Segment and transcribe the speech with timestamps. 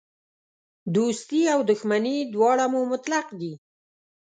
[0.95, 3.53] دوستي او دښمني دواړه مو مطلق دي.